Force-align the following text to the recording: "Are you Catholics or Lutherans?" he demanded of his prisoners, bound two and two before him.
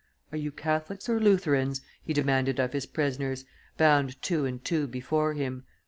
"Are 0.31 0.37
you 0.39 0.51
Catholics 0.51 1.07
or 1.07 1.19
Lutherans?" 1.19 1.81
he 2.01 2.11
demanded 2.11 2.59
of 2.59 2.73
his 2.73 2.87
prisoners, 2.87 3.45
bound 3.77 4.19
two 4.23 4.45
and 4.45 4.65
two 4.65 4.87
before 4.87 5.35
him. 5.35 5.63